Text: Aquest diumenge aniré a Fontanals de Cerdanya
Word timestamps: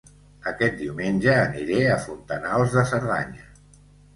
Aquest 0.51 0.79
diumenge 0.79 1.35
aniré 1.41 1.83
a 1.91 1.99
Fontanals 2.07 2.75
de 2.79 2.87
Cerdanya 2.95 3.49